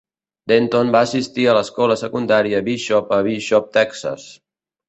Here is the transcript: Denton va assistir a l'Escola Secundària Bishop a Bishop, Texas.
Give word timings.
Denton 0.51 0.89
va 0.95 1.01
assistir 1.07 1.45
a 1.45 1.53
l'Escola 1.57 1.97
Secundària 2.03 2.65
Bishop 2.71 3.15
a 3.19 3.23
Bishop, 3.29 3.73
Texas. 3.81 4.27